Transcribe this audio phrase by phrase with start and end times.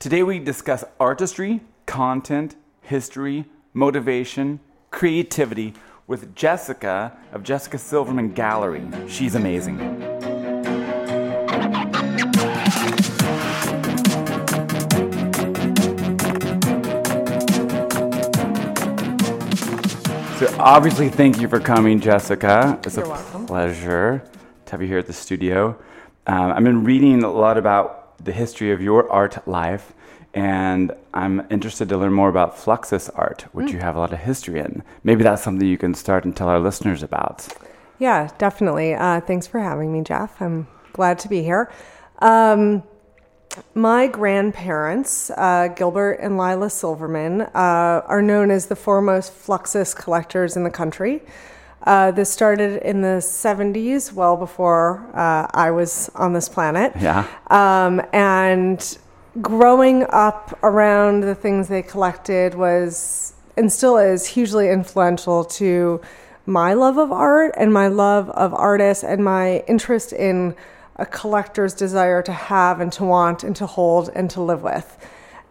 [0.00, 4.60] Today we discuss artistry, content, history, motivation,
[4.92, 5.74] creativity
[6.06, 8.86] with Jessica of Jessica Silverman Gallery.
[9.08, 9.78] She's amazing.
[20.38, 22.78] So obviously, thank you for coming, Jessica.
[22.84, 23.46] It's You're a welcome.
[23.46, 24.22] pleasure
[24.66, 25.76] to have you here at the studio.
[26.28, 29.92] Um, I've been reading a lot about the history of your art life,
[30.34, 33.72] and I'm interested to learn more about Fluxus art, which Mm.
[33.74, 34.82] you have a lot of history in.
[35.02, 37.48] Maybe that's something you can start and tell our listeners about.
[37.98, 38.94] Yeah, definitely.
[38.94, 40.40] Uh, thanks for having me, Jeff.
[40.40, 41.70] I'm glad to be here.
[42.20, 42.82] Um,
[43.74, 50.56] my grandparents, uh, Gilbert and Lila Silverman, uh, are known as the foremost Fluxus collectors
[50.56, 51.22] in the country.
[51.88, 56.92] Uh, this started in the 70s, well before uh, I was on this planet.
[57.00, 57.26] Yeah.
[57.46, 58.98] Um, and
[59.40, 66.02] growing up around the things they collected was and still is hugely influential to
[66.44, 70.54] my love of art and my love of artists and my interest in
[70.96, 74.98] a collector's desire to have and to want and to hold and to live with.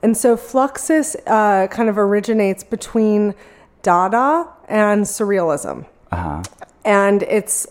[0.04, 3.34] And so Fluxus uh, kind of originates between
[3.82, 5.88] Dada and Surrealism.
[6.12, 6.44] Uh-huh.
[6.86, 7.68] And it's,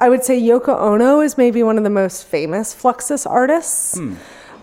[0.00, 3.96] I would say Yoko Ono is maybe one of the most famous Fluxus artists.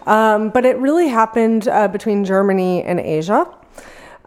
[0.08, 3.46] Um, but it really happened uh, between Germany and Asia.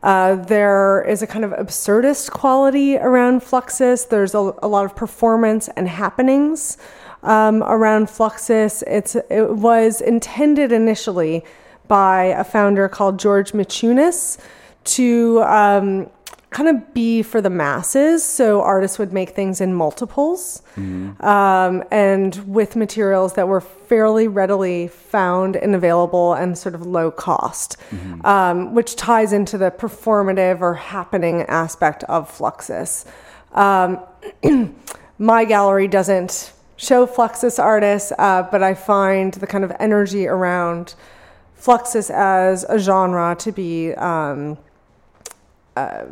[0.02, 4.08] Uh, there is a kind of absurdist quality around Fluxus.
[4.08, 6.78] There's a, a lot of performance and happenings
[7.22, 8.82] um, around Fluxus.
[8.86, 11.44] It's, it was intended initially
[11.88, 14.38] by a founder called George Maciunas
[14.84, 16.10] to um,
[16.50, 18.24] kind of be for the masses.
[18.24, 20.62] So artists would make things in multiples
[21.20, 27.10] um, and with materials that were fairly readily found and available and sort of low
[27.12, 27.76] cost,
[28.24, 33.06] um, which ties into the performative or happening aspect of Fluxus.
[33.52, 34.00] Um,
[35.18, 40.94] my gallery doesn't show Fluxus artists, uh, but I find the kind of energy around
[41.60, 44.58] Fluxus as a genre to be um,
[45.76, 46.04] uh,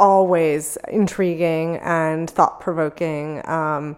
[0.00, 3.96] always intriguing and thought provoking um,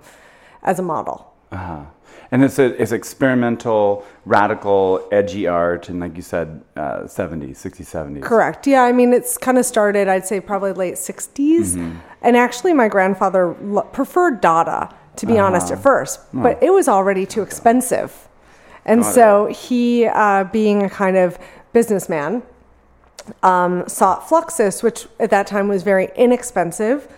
[0.62, 1.32] as a model.
[1.52, 1.84] Uh-huh.
[2.32, 7.84] And it's, a, it's experimental, radical, edgy art, and like you said, uh, 70s, 60s,
[7.84, 8.22] 70s.
[8.22, 8.66] Correct.
[8.66, 11.76] Yeah, I mean, it's kind of started, I'd say, probably late 60s.
[12.22, 16.88] And actually, my grandfather lo- preferred Dada, to be honest, at first, but it was
[16.88, 18.28] already too expensive.
[18.84, 21.38] And Got so he, uh, being a kind of
[21.72, 22.42] businessman,
[23.42, 27.08] um, sought Fluxus, which at that time was very inexpensive,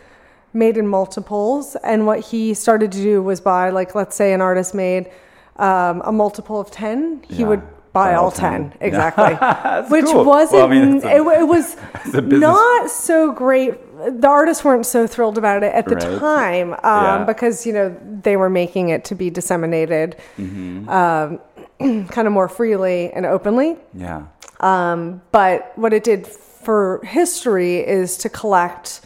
[0.53, 1.77] made in multiples.
[1.77, 5.11] And what he started to do was buy, like, let's say an artist made
[5.57, 7.61] um, a multiple of 10, he Yeah, would
[7.93, 8.71] buy buy all all 10.
[8.71, 8.79] 10.
[8.81, 9.25] Exactly.
[9.41, 10.25] That's Which cool.
[10.25, 11.77] wasn't, Well, I mean, a- it, it was
[12.13, 13.75] not so great.
[14.21, 16.19] The artists weren't so thrilled about it at the Right.
[16.19, 17.25] time um, Yeah.
[17.25, 20.89] because, you know, they were making it to be disseminated Mm-hmm.
[20.89, 21.39] um,
[22.09, 23.77] kind of more freely and openly.
[23.95, 24.23] Yeah.
[24.65, 29.03] Um, but what it did for history is to collect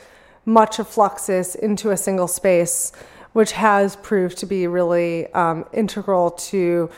[0.47, 2.93] much of Fluxus into a single space,
[3.33, 6.89] which has proved to be really um, integral to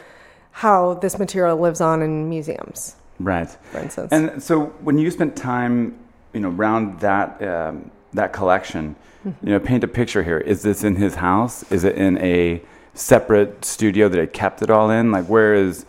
[0.53, 3.49] how this material lives on in museums, Right.
[3.73, 4.13] for instance.
[4.13, 5.99] And so when you spent time,
[6.35, 8.95] you know, around that um, that collection,
[9.27, 9.47] Mm-hmm.
[9.47, 10.39] you know, paint a picture here.
[10.39, 11.71] Is this in his house?
[11.71, 12.63] Is it in a
[12.95, 15.13] separate studio that he kept it all in?
[15.13, 15.85] Like, where is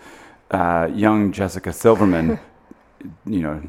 [0.51, 2.37] uh, young Jessica Silverman?
[3.25, 3.61] you know,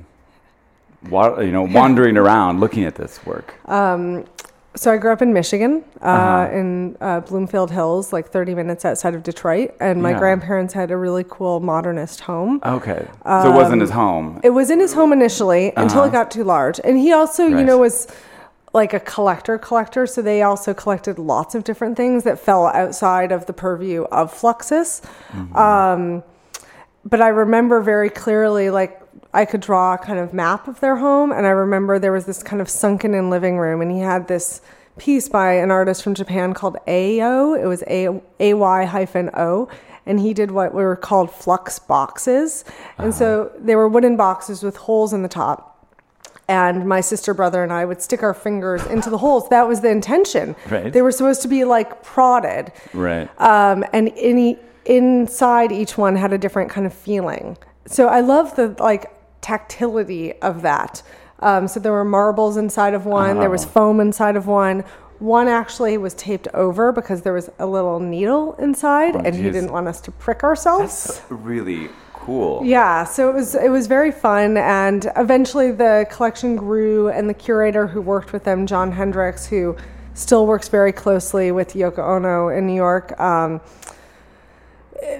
[1.10, 3.54] wa- you know, wandering around looking at this work.
[3.68, 4.24] Um,
[4.74, 6.56] so I grew up in Michigan, uh, Uh-huh.
[6.56, 9.74] in uh, Bloomfield Hills, like 30 minutes outside of Detroit.
[9.80, 10.18] And my Yeah.
[10.18, 12.58] grandparents had a really cool modernist home.
[12.64, 14.40] Okay, so it wasn't his home.
[14.42, 16.08] It was in his home initially until Uh-huh.
[16.08, 16.80] it got too large.
[16.84, 18.06] And he also, you know, was
[18.72, 20.06] like a collector collector.
[20.06, 24.32] So they also collected lots of different things that fell outside of the purview of
[24.32, 25.02] Fluxus.
[25.34, 25.54] Mm-hmm.
[25.54, 26.22] Um,
[27.04, 29.01] but I remember very clearly, like,
[29.34, 31.32] I could draw a kind of map of their home.
[31.32, 33.80] And I remember there was this kind of sunken in living room.
[33.80, 34.60] And he had this
[34.98, 37.54] piece by an artist from Japan called Ay-O.
[37.54, 39.68] It was A Y hyphen O.
[40.04, 42.64] And he did what were called flux boxes.
[42.98, 45.68] And so they were wooden boxes with holes in the top.
[46.48, 49.48] And my sister, brother, and I would stick our fingers into the holes.
[49.48, 50.56] That was the intention.
[50.68, 50.92] Right.
[50.92, 52.72] They were supposed to be like prodded.
[52.92, 53.30] Right.
[53.40, 57.56] Um, and any inside each one had a different kind of feeling.
[57.86, 61.02] So I love the like tactility of that.
[61.40, 63.40] Um, so there were marbles inside of one.
[63.40, 63.68] There was Oh.
[63.68, 64.84] foam inside of one.
[65.18, 69.42] One actually was taped over because there was a little needle inside, Oh, and he
[69.50, 71.20] didn't want us to prick ourselves.
[71.28, 72.62] Really cool.
[72.64, 77.34] Yeah, so it was it was very fun, and eventually the collection grew, and the
[77.34, 79.76] curator who worked with them, John Hendricks, who
[80.14, 83.18] still works very closely with Yoko Ono in New York.
[83.20, 83.60] Um,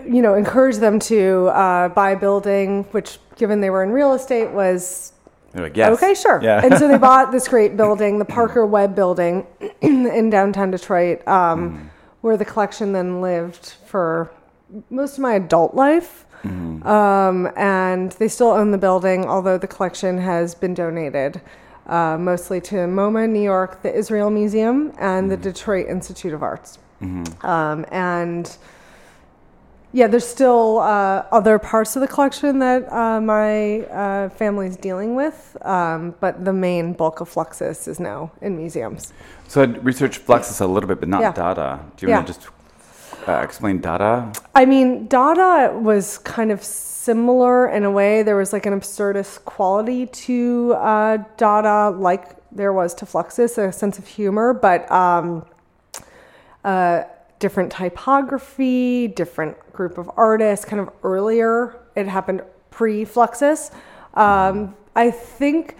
[0.07, 4.15] you know, encourage them to uh, buy a building, which, given they were in real
[4.15, 5.13] estate, was
[5.55, 5.93] like, yes.
[5.93, 6.41] Okay, sure.
[6.43, 6.65] Yeah.
[6.65, 9.47] and so they bought this great building, the Parker Webb Building
[9.81, 11.91] in downtown Detroit, um,
[12.23, 14.33] where the collection then lived for
[14.91, 16.27] most of my adult life.
[16.45, 21.41] Um, and they still own the building, although the collection has been donated
[21.87, 26.79] uh, mostly to MoMA New York, the Israel Museum, and the Detroit Institute of Arts.
[27.43, 28.57] Um, and
[29.93, 35.15] yeah, there's still uh, other parts of the collection that uh, my uh, family's dealing
[35.15, 39.12] with, um, but the main bulk of Fluxus is now in museums.
[39.49, 41.33] So I researched Fluxus a little bit, but not Yeah.
[41.33, 41.81] Dada.
[41.97, 42.17] Do you Yeah.
[42.17, 42.49] want to just
[43.29, 44.33] uh, explain Dada?
[44.55, 48.23] I mean, Dada was kind of similar in a way.
[48.23, 53.73] There was like an absurdist quality to uh, Dada, like there was to Fluxus, a
[53.73, 55.44] sense of humor, but um,
[56.65, 57.03] uh,
[57.43, 61.77] different typography, different group of artists, kind of earlier.
[61.97, 63.71] It happened pre Fluxus.
[64.15, 65.77] Um, I think.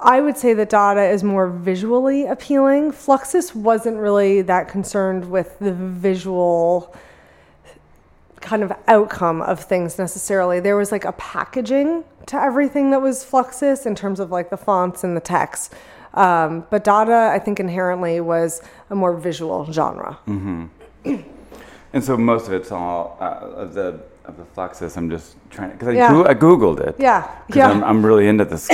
[0.00, 2.90] I would say that Dada is more visually appealing.
[2.90, 6.94] Fluxus wasn't really that concerned with the visual
[8.40, 10.58] kind of outcome of things necessarily.
[10.60, 14.56] There was like a packaging to everything that was Fluxus in terms of like the
[14.56, 15.72] fonts and the text.
[16.12, 20.18] Um, but Dada, I think inherently was a more visual genre.
[21.04, 24.96] And so most of it's all uh, of the of the Fluxus.
[24.96, 26.08] I'm just trying to because I, Yeah.
[26.10, 26.96] Goo- I googled it.
[26.98, 27.70] Yeah, yeah.
[27.70, 28.68] I'm, I'm really into this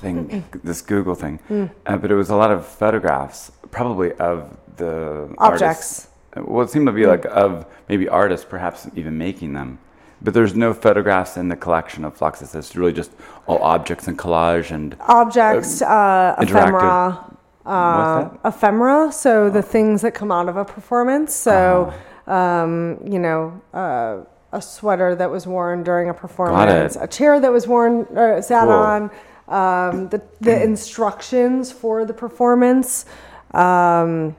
[0.00, 1.38] thing, this Google thing.
[1.48, 1.66] Hmm.
[1.86, 5.62] Uh, but it was a lot of photographs, probably of the Objects.
[5.62, 6.08] Artists.
[6.36, 9.78] Well, it seemed to be like of maybe artists, perhaps even making them.
[10.22, 12.54] But there's no photographs in the collection of Fluxus.
[12.54, 13.10] It's really just
[13.46, 19.12] all objects and collage and Objects, uh, interactive- ephemera, uh, ephemera.
[19.12, 21.34] So the things that come out of a performance.
[21.34, 21.92] So,
[22.26, 24.18] um, you know, uh,
[24.52, 28.64] a sweater that was worn during a performance, a chair that was worn, uh, sat
[28.64, 28.72] Cool.
[28.72, 29.10] on,
[29.48, 33.04] um, the the instructions for the performance.
[33.52, 34.34] Um,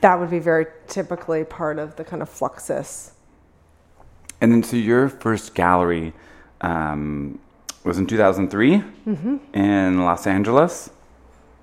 [0.00, 3.12] that would be very typically part of the kind of fluxus.
[4.40, 6.12] And then, so your first gallery
[6.60, 7.38] um,
[7.84, 9.36] was in 2003 Mm-hmm.
[9.54, 10.90] in Los Angeles?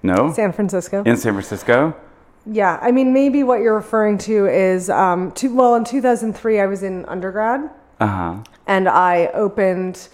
[0.04, 0.32] No?
[0.34, 1.04] San Francisco.
[1.06, 1.96] in San Francisco?
[2.46, 6.66] Yeah, I mean, maybe what you're referring to is, um, to, well, in 2003, I
[6.66, 7.70] was in undergrad
[8.00, 8.36] Uh huh.
[8.66, 10.08] and I opened,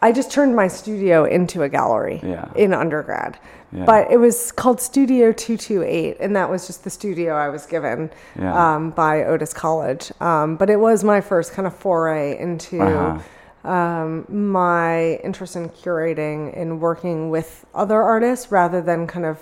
[0.00, 2.46] I just turned my studio into a gallery Yeah.
[2.54, 3.36] in undergrad.
[3.72, 3.84] Yeah.
[3.84, 8.10] But it was called Studio 228, and that was just the studio I was given
[8.38, 8.74] Yeah.
[8.74, 10.12] um, by Otis College.
[10.20, 13.18] Um, but it was my first kind of foray into Uh-huh.
[13.64, 19.38] Um, my interest in curating and working with other artists rather than kind of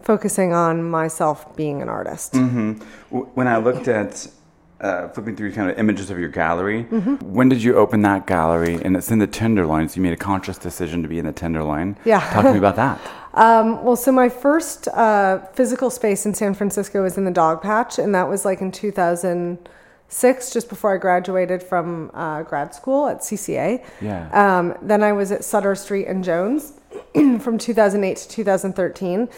[0.00, 2.34] focusing on myself being an artist.
[2.34, 2.72] hmm
[3.10, 4.26] When I looked at
[4.80, 7.14] uh, flipping through kind of images of your gallery, Mm-hmm.
[7.32, 8.74] when did you open that gallery?
[8.84, 11.32] And it's in the Tenderloin, so you made a conscious decision to be in the
[11.32, 11.96] Tenderloin.
[12.04, 12.20] Yeah.
[12.32, 13.00] Talk to me about that.
[13.34, 17.62] Um, well, so my first uh, physical space in San Francisco was in the Dog
[17.62, 18.70] Patch, and that was like in
[20.08, 23.84] 2006, just before I graduated from uh, grad school at CCA.
[24.00, 24.28] Yeah.
[24.32, 26.74] Um, then I was at Sutter Street and Jones
[27.14, 29.28] from 2008 to 2013,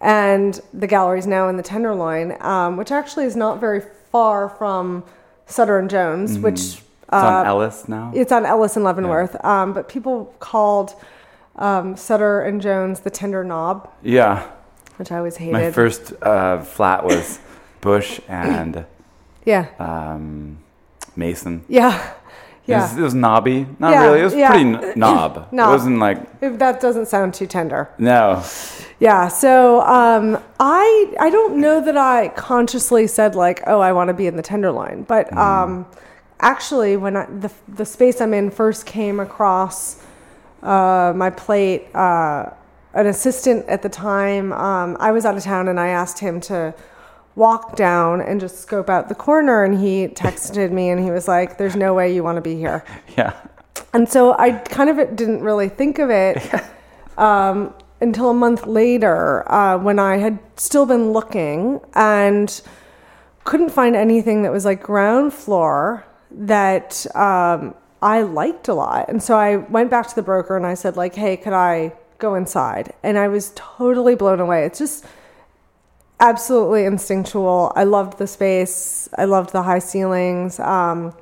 [0.00, 5.04] and the gallery's now in the Tenderloin, um, which actually is not very far from
[5.46, 8.12] Sutter and Jones, which It's on uh, Ellis now?
[8.14, 9.42] it's on Ellis and Leavenworth.
[9.44, 10.94] Um, but people called
[11.56, 14.48] um, Sutter and Jones the Tender Knob, yeah.
[14.96, 15.52] which I always hated.
[15.52, 17.38] My first uh, flat was
[17.82, 18.86] Bush and
[19.44, 20.58] yeah, um,
[21.16, 21.64] Mason.
[21.68, 21.94] yeah,
[22.66, 22.98] It was, yeah.
[22.98, 23.66] it was knobby.
[23.78, 24.20] Not Yeah, really.
[24.20, 24.50] It was yeah.
[24.50, 25.48] pretty n- knob.
[25.52, 25.68] Knob.
[25.68, 27.88] It wasn't like, If that doesn't sound too tender.
[27.98, 28.42] no.
[29.00, 29.26] Yeah.
[29.28, 34.14] So um, I I don't know that I consciously said like, oh, I want to
[34.14, 35.36] be in the Tenderloin, but Mm.
[35.38, 35.86] um,
[36.38, 40.00] actually, when I, the the space I'm in first came across
[40.62, 42.50] uh, my plate, uh,
[42.94, 46.40] an assistant at the time, um, I was out of town, and I asked him
[46.42, 46.72] to
[47.34, 51.28] walk down and just scope out the corner, and he texted me, and he was
[51.28, 52.84] like, "There's no way you want to be here."
[53.16, 53.34] Yeah.
[53.94, 56.38] And so I kind of didn't really think of it
[57.18, 62.62] um, until a month later uh, when I had still been looking and
[63.44, 69.08] couldn't find anything that was like ground floor that um, I liked a lot.
[69.08, 71.92] And so I went back to the broker and I said like, "Hey, could I
[72.18, 74.64] go inside?" And I was totally blown away.
[74.64, 75.04] It's just
[76.22, 77.72] absolutely instinctual.
[77.74, 79.08] I loved the space.
[79.18, 80.60] I loved the high ceilings.
[80.60, 81.14] Um,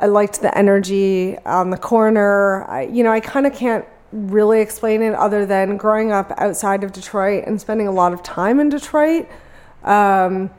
[0.00, 2.64] I liked the energy on the corner.
[2.64, 6.82] I, you know, I kind of can't really explain it other than growing up outside
[6.82, 9.28] of Detroit and spending a lot of time in Detroit.
[9.82, 10.50] Um,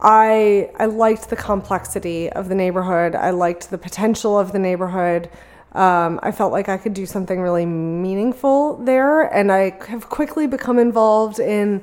[0.00, 3.14] I I liked the complexity of the neighborhood.
[3.14, 5.28] I liked the potential of the neighborhood.
[5.76, 10.46] Um, I felt like I could do something really meaningful there, and I have quickly
[10.46, 11.82] become involved in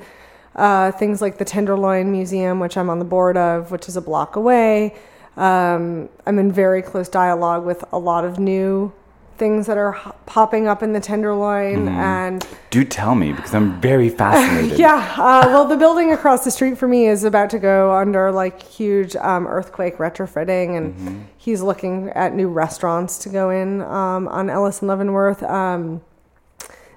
[0.55, 4.01] uh, things like the Tenderloin Museum, which I'm on the board of, which is a
[4.01, 4.95] block away.
[5.37, 8.91] Um, I'm in very close dialogue with a lot of new
[9.37, 13.79] things that are h- popping up in the Tenderloin, and Do tell me because I'm
[13.81, 14.79] very fascinated.
[14.79, 18.31] yeah, uh, well, the building across the street for me is about to go under
[18.31, 24.27] like huge um, earthquake retrofitting, and he's looking at new restaurants to go in um,
[24.27, 25.43] on Ellis and Leavenworth.
[25.43, 26.01] Um,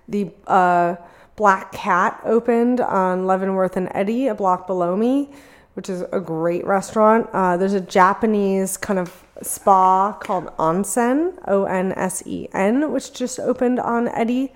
[0.09, 0.97] the uh,
[1.37, 5.31] Black Cat opened on Leavenworth and Eddy, a block below me,
[5.75, 7.29] which is a great restaurant.
[7.33, 13.13] Uh, there's a Japanese kind of spa called Onsen, O N S E N, which
[13.13, 14.53] just opened on Eddy.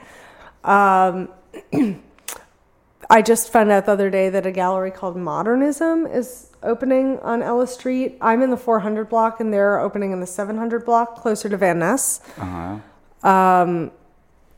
[0.64, 1.28] Um,
[3.10, 7.42] I just found out the other day that a gallery called Modernism is opening on
[7.42, 8.16] Ellis Street.
[8.20, 11.80] I'm in the 400 block and they're opening in the 700 block closer to Van
[11.80, 12.20] Ness.
[12.38, 13.28] Uh-huh.
[13.28, 13.90] Um,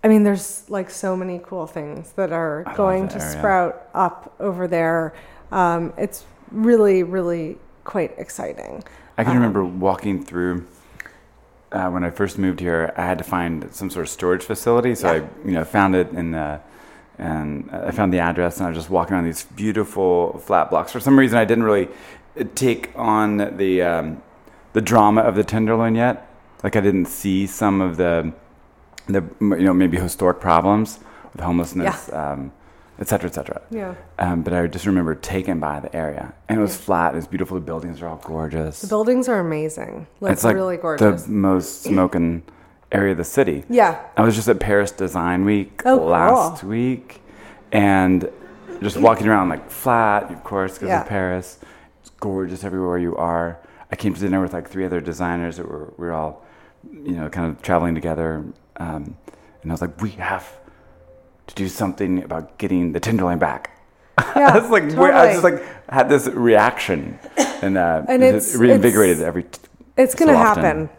[0.05, 3.39] I mean, there's like so many cool things that are love going that to area.
[3.39, 5.15] sprout up over there.
[5.51, 8.85] Um, it's really, really quite exciting.
[9.19, 10.67] I can remember walking through
[11.71, 12.93] uh, when I first moved here.
[12.97, 15.23] I had to find some sort of storage facility, so Yeah.
[15.23, 16.61] I, you know, found it in the,
[17.19, 20.93] and I found the address, and I was just walking around these beautiful flat blocks.
[20.93, 21.89] For some reason, I didn't really
[22.55, 24.23] take on the um,
[24.73, 26.27] the drama of the Tenderloin yet.
[26.65, 28.33] Like I didn't see some of the
[29.07, 31.01] the you know maybe historic problems
[31.33, 32.53] with homelessness, um,
[33.03, 33.61] et cetera, et cetera.
[33.71, 33.95] Yeah.
[34.19, 37.13] Um, but I just remember taken by the area, and it was flat.
[37.13, 37.57] It was beautiful.
[37.57, 38.81] The buildings are all gorgeous.
[38.81, 40.07] The buildings are amazing.
[40.21, 41.25] Like, it's like really gorgeous.
[41.25, 42.43] the most smoking
[42.91, 43.65] area of the city.
[43.69, 44.01] yeah.
[44.17, 46.07] I was just at Paris Design Week Oh, cool.
[46.09, 47.21] last week,
[47.73, 48.31] and
[48.81, 51.03] just walking around like flat, of course, because Yeah.
[51.03, 51.59] of Paris.
[52.01, 53.59] It's gorgeous everywhere you are.
[53.91, 56.45] I came to dinner with like three other designers that were we were all,
[56.93, 58.45] you know, kind of traveling together,
[58.77, 59.17] um,
[59.63, 60.45] and I was like, we have
[61.55, 63.71] to do something about getting the Tenderloin back.
[64.37, 64.51] Yeah.
[64.55, 67.19] I was like, where, I was just like had this reaction,
[67.63, 69.45] and, uh, And it it's- reinvigorated it's- every.
[69.45, 69.59] T-
[69.97, 70.63] It's going to often.
[70.65, 70.91] happen.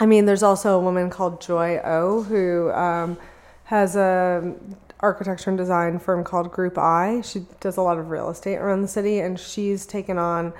[0.00, 3.16] I mean, there's also a woman called Joy Ou who um,
[3.64, 4.54] has a
[5.00, 7.20] architecture and design firm called Group I.
[7.22, 10.52] She does a lot of real estate around the city, and she's taken on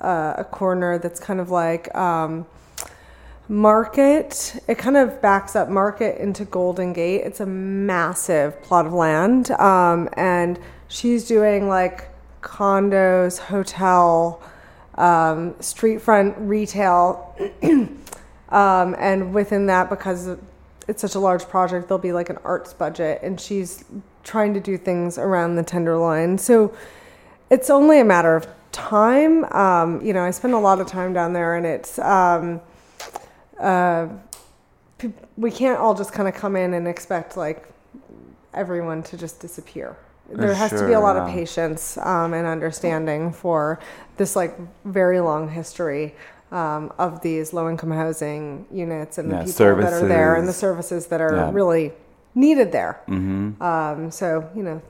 [0.00, 2.46] uh, a corner that's kind of like um,
[3.48, 4.60] Market.
[4.68, 7.22] It kind of backs up Market into Golden Gate.
[7.22, 12.10] It's a massive plot of land, um, and she's doing like
[12.42, 14.42] condos, hotel,
[14.96, 17.34] um, street front retail,
[18.50, 20.36] um, and within that, because
[20.86, 23.84] it's such a large project, there'll be like an arts budget, and she's
[24.24, 26.36] trying to do things around the Tenderloin.
[26.38, 26.74] So
[27.50, 29.44] it's only a matter of time.
[29.54, 32.60] Um, you know, I spend a lot of time down there, and it's um,
[33.60, 34.08] uh,
[35.36, 37.68] we can't all just kind of come in and expect like
[38.54, 39.96] everyone to just disappear.
[40.30, 43.78] There has to be a Sure, lot of patience um, and understanding for
[44.16, 46.14] this like very long history
[46.52, 50.46] um, of these low income housing units and Yeah, the people that are there and
[50.48, 51.06] the services.
[51.06, 51.50] services that are Yeah.
[51.52, 51.92] really
[52.34, 53.00] needed there.
[53.08, 53.60] Mhm.
[53.60, 54.82] Um, so you know,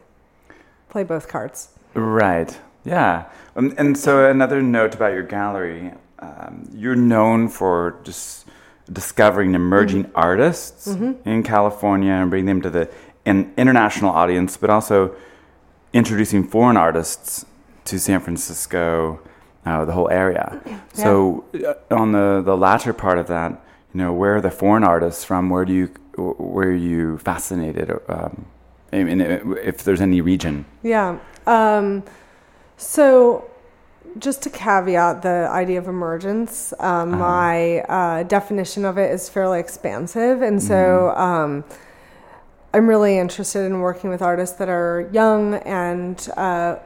[0.89, 1.69] play both cards.
[1.95, 2.59] Right.
[2.85, 3.25] Yeah.
[3.57, 8.48] Um, and so another note about your gallery, um, you're known for just
[8.93, 10.17] discovering emerging Mm-hmm.
[10.19, 12.89] artists in California and bringing them to the
[13.27, 15.15] an international audience, but also
[15.93, 17.45] introducing foreign artists
[17.85, 19.21] to San Francisco,
[19.67, 20.61] uh, the whole area.
[20.95, 23.53] So uh, on the, the latter part of that,
[23.93, 25.51] you know, where are the foreign artists from?
[25.51, 27.91] Where do you where are you fascinated?
[28.09, 28.47] Um,
[28.93, 30.65] I mean, if there's any region.
[30.83, 31.19] Yeah.
[31.47, 32.03] Um,
[32.77, 33.51] so,
[34.19, 37.17] just to caveat the idea of emergence, um, Uh-huh.
[37.17, 40.43] my uh, definition of it is fairly expansive.
[40.43, 41.65] And so, um,
[42.75, 46.77] I'm really interested in working with artists that are young and uh,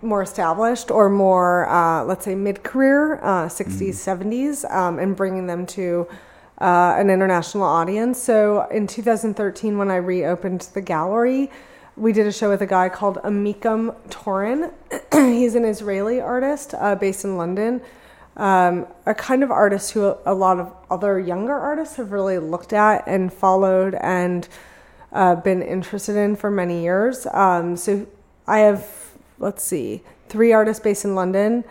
[0.00, 5.46] more established or more, uh, let's say, mid career, uh, 60s, 70s, um, and bringing
[5.46, 6.06] them to
[6.60, 8.20] uh, an international audience.
[8.20, 11.50] So in 2013, when I reopened the gallery,
[11.96, 14.70] we did a show with a guy called Amikam Toren.
[15.12, 17.80] He's an Israeli artist uh, based in London.
[18.36, 22.74] Um, a kind of artist who a lot of other younger artists have really looked
[22.74, 24.46] at and followed and
[25.12, 27.26] uh, been interested in for many years.
[27.32, 28.06] Um, so
[28.46, 28.86] I have,
[29.38, 31.64] let's see, three artists based in London,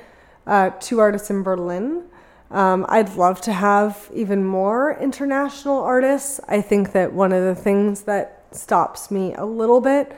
[0.47, 2.05] uh, two artists in Berlin,
[2.49, 6.39] Um, I'd love to have even more international artists.
[6.47, 10.15] I think that one of the things that stops me a little bit.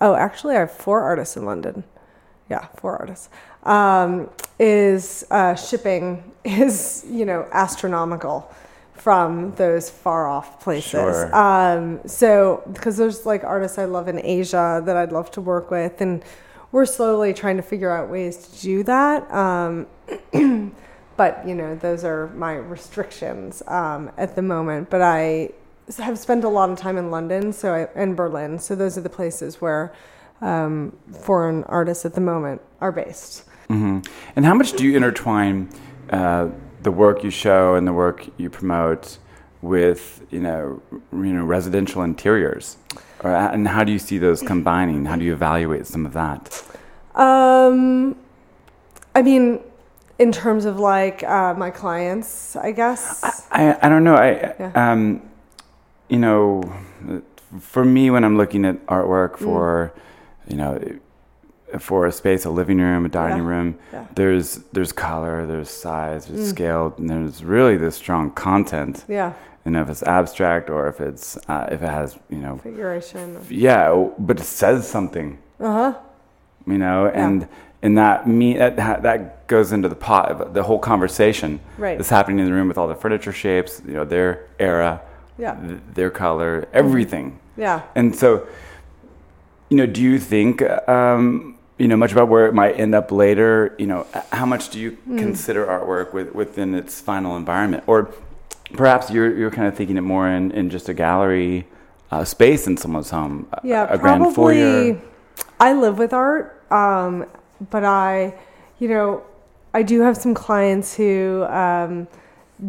[0.00, 1.84] Oh, actually, I have four artists in London.
[2.48, 3.28] Yeah, four artists.
[3.64, 8.50] Um, is uh, shipping is you know astronomical
[8.94, 10.90] from those far off places.
[10.90, 11.34] Sure.
[11.34, 15.70] Um, so because there's like artists I love in Asia that I'd love to work
[15.70, 16.22] with, and
[16.72, 19.30] we're slowly trying to figure out ways to do that.
[19.32, 19.86] Um,
[21.16, 24.90] but you know, those are my restrictions um, at the moment.
[24.90, 25.50] But I
[25.96, 28.58] have spent a lot of time in London, so I, and Berlin.
[28.58, 29.92] So those are the places where
[30.40, 33.44] um, foreign artists at the moment are based.
[33.68, 34.00] hmm
[34.36, 35.68] And how much do you intertwine
[36.10, 36.48] uh,
[36.82, 39.18] the work you show and the work you promote
[39.62, 40.80] with, you know,
[41.12, 42.76] you know, residential interiors?
[43.20, 45.06] Or, and how do you see those combining?
[45.06, 46.62] How do you evaluate some of that?
[47.14, 48.14] Um,
[49.14, 49.60] I mean,
[50.20, 53.22] in terms of like uh, my clients, I guess.
[53.50, 54.14] I, I don't know.
[54.14, 54.92] I Yeah.
[54.92, 55.27] um,
[56.08, 56.62] you know,
[57.60, 58.86] for me when I'm looking at Mm.
[58.86, 59.92] artwork for,
[60.46, 60.78] you know,
[61.78, 63.48] for a space, a living room, a dining Yeah.
[63.50, 64.04] room, Yeah.
[64.14, 66.50] there's there's color, there's size, there's Mm.
[66.50, 69.04] scale, and there's really this strong content.
[69.08, 69.32] yeah,
[69.64, 73.36] You know, if it's abstract or if it's uh, if it has, you know, figuration.
[73.50, 75.38] yeah, but it says something.
[75.60, 75.92] Uh huh.
[76.66, 77.46] You know, and
[77.82, 81.96] and that me that that- that goes into the pot of the whole conversation Right.
[81.98, 85.00] that's happening in the room with all the furniture shapes, you know, their era,
[85.38, 85.54] Yeah.
[85.54, 87.38] th- their color, everything.
[87.56, 87.82] Yeah.
[87.94, 88.46] And so,
[89.68, 93.12] you know, do you think, um, you know, much about where it might end up
[93.12, 93.74] later?
[93.78, 95.18] You know, how much do you Hmm.
[95.18, 98.10] consider artwork with, within its final environment, or
[98.74, 101.66] perhaps you're you're kind of thinking it more in, in just a gallery
[102.10, 104.94] uh, space in someone's home, a- Yeah, a, grand foyer.
[104.94, 105.00] probably.
[105.60, 107.26] I live with art, um,
[107.70, 108.34] but I,
[108.78, 109.22] you know,
[109.74, 112.08] I do have some clients who um,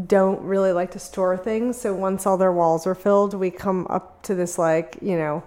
[0.06, 1.80] don't really like to store things.
[1.80, 5.44] So once all their walls are filled, we come up to this like, you know,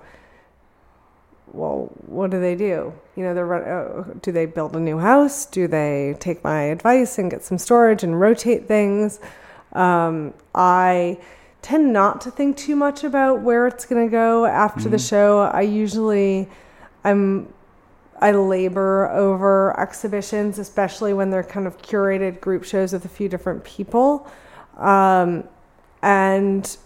[1.52, 2.92] well, what do they do?
[3.14, 5.44] You know, they're run- uh, do they build a new house?
[5.46, 9.20] Do they take my advice and get some storage and rotate things?
[9.74, 11.18] Um, I
[11.60, 15.40] tend not to think too much about where it's going to go after the show.
[15.40, 16.48] I usually,
[17.04, 17.52] I'm,
[18.22, 23.28] I labor over exhibitions, especially when they're kind of curated group shows with a few
[23.28, 24.30] different people,
[24.78, 25.44] um,
[26.02, 26.76] and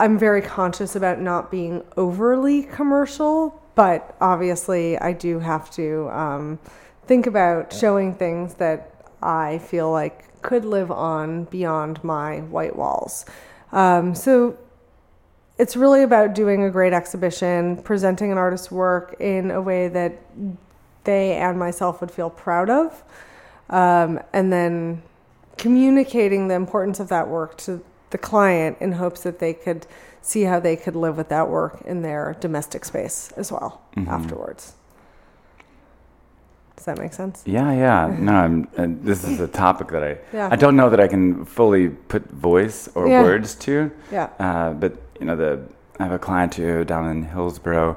[0.00, 6.58] I'm very conscious about not being overly commercial, but obviously I do have to um,
[7.06, 13.24] think about showing things that I feel like could live on beyond my white walls.
[13.72, 14.56] Um, so
[15.58, 20.12] it's really about doing a great exhibition, presenting an artist's work in a way that
[21.04, 23.02] they and myself would feel proud of,
[23.70, 25.02] um, and then
[25.56, 29.86] communicating the importance of that work to the client in hopes that they could
[30.22, 34.08] see how they could live with that work in their domestic space as well Mhm.
[34.08, 34.74] afterwards.
[36.78, 37.42] Does that make sense?
[37.44, 38.16] Yeah, yeah.
[38.20, 40.48] No, I'm, and this is a topic that I Yeah.
[40.52, 43.22] I don't know that I can fully put voice or Yeah.
[43.22, 43.90] words to.
[44.12, 44.28] Yeah.
[44.38, 45.58] Uh, but you know, the
[45.98, 47.96] I have a client who down in Hillsborough.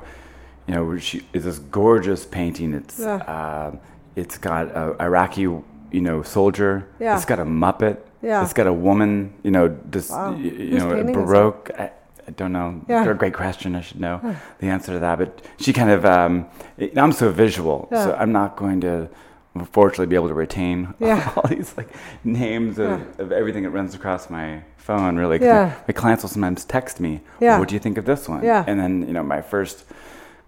[0.67, 2.73] You know, she is this gorgeous painting.
[2.73, 3.17] It's Yeah.
[3.35, 3.71] uh,
[4.15, 6.71] it's got a Iraqi you know soldier.
[6.99, 7.15] Yeah.
[7.15, 7.97] It's got a Muppet.
[8.23, 8.43] Yeah.
[8.43, 9.33] It's got a woman.
[9.43, 10.31] You know, just Wow.
[10.31, 10.37] y-
[10.71, 11.69] you know, painting baroque.
[11.77, 11.91] I,
[12.31, 12.81] I don't know.
[12.87, 13.03] Yeah.
[13.03, 13.75] They're a great question.
[13.75, 15.17] I should know the answer to that.
[15.19, 16.47] But she kind of, um,
[16.95, 19.09] I'm so visual, so I'm not going to,
[19.53, 21.29] unfortunately, be able to retain Yeah.
[21.35, 21.89] all these like
[22.23, 23.23] names of, Yeah.
[23.23, 25.17] of everything that runs across my phone.
[25.17, 25.65] really Yeah.
[25.65, 27.59] my, my clients will sometimes text me, Yeah.
[27.59, 28.63] "What do you think of this one?" Yeah.
[28.65, 29.83] And then you know, my first.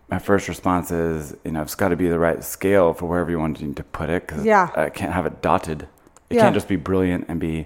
[0.10, 3.32] My first response is, you know, it's got to be the right scale for wherever
[3.32, 4.70] you want to put it, because Yeah.
[4.76, 5.84] I can't have it dotted.
[6.30, 6.42] It Yeah.
[6.42, 7.66] can't just be brilliant and be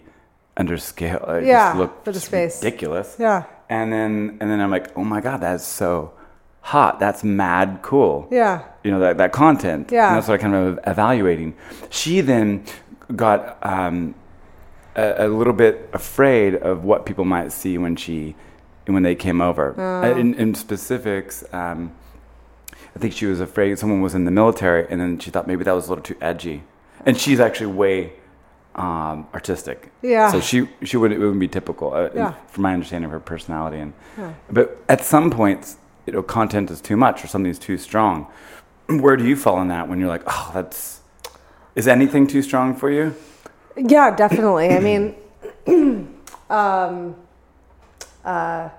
[0.56, 1.26] under scale.
[1.30, 2.64] It Yeah, just look for the space.
[2.64, 3.18] ridiculous.
[3.20, 3.44] Yeah.
[3.70, 6.14] And then and then I'm like, oh my god, that's so
[6.62, 7.00] hot.
[7.00, 8.28] That's mad cool.
[8.32, 8.64] Yeah.
[8.84, 9.90] You know that that content.
[9.92, 10.08] Yeah.
[10.08, 11.56] And that's what I kind of evaluating.
[11.90, 12.64] She then
[13.16, 14.16] got um,
[14.96, 18.36] a, a little bit afraid of what people might see when she
[18.86, 19.76] when they came over.
[19.78, 20.12] Oh.
[20.12, 21.44] Uh, In, in specifics.
[21.54, 21.94] Um,
[22.96, 25.64] I think she was afraid someone was in the military, and then she thought maybe
[25.64, 26.64] that was a little too edgy.
[27.06, 28.14] And she's actually way
[28.78, 29.92] um, artistic.
[30.02, 30.32] Yeah.
[30.32, 32.34] So she she would it wouldn't be typical, uh, Yeah.
[32.48, 33.80] from my understanding of her personality.
[33.80, 34.34] And Yeah.
[34.52, 38.28] but at some points, you know, content is too much or something's too strong.
[38.88, 41.02] Where do you fall in that when you're like, oh, that's
[41.76, 43.14] is anything too strong for you?
[43.76, 44.70] Yeah, definitely.
[44.70, 45.16] I mean,
[46.50, 47.16] um,
[48.26, 48.70] uh,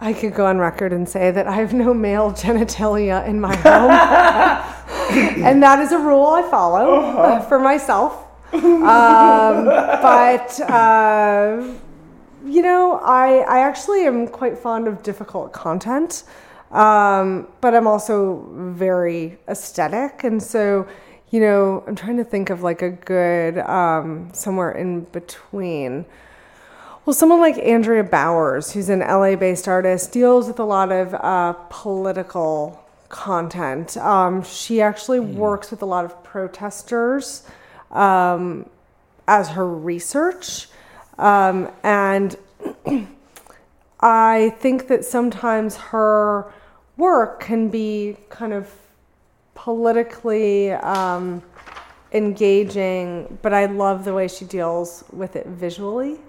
[0.00, 3.54] I could go on record and say that I have no male genitalia in my
[3.56, 3.90] home.
[5.44, 8.27] and that is a rule I follow uh, for myself.
[8.52, 11.62] Um, but uh,
[12.46, 16.24] you know, I I actually am quite fond of difficult content,
[16.70, 20.88] um, but I'm also very aesthetic, and so
[21.30, 26.06] you know, I'm trying to think of like a good um, somewhere in between.
[27.04, 31.14] Well, someone like Andrea Bowers, who's an LA based artist, deals with a lot of
[31.14, 33.96] uh, political content.
[33.96, 35.34] Um, she actually mm.
[35.34, 37.44] works with a lot of protesters
[37.90, 38.68] um,
[39.26, 40.68] as her research.
[41.18, 42.36] Um, and
[44.00, 46.52] I think that sometimes her
[46.96, 48.72] work can be kind of
[49.54, 51.42] politically um,
[52.12, 56.20] engaging, but I love the way she deals with it visually.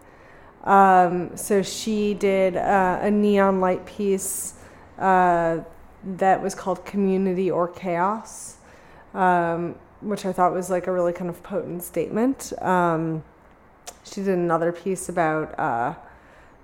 [0.64, 4.56] Um, so she did uh, a neon light piece
[4.98, 5.60] uh,
[6.04, 8.58] that was called Community or Chaos,
[9.14, 12.54] um, which I thought was like a really kind of potent statement.
[12.62, 13.24] Um,
[14.04, 15.94] she did another piece about uh,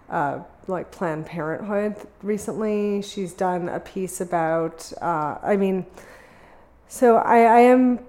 [0.09, 3.01] uh, like Planned Parenthood recently.
[3.01, 5.85] She's done a piece about, uh, I mean,
[6.87, 7.99] so I, I, am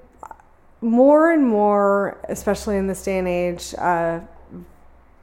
[0.80, 4.20] more and more, especially in this day and age, uh,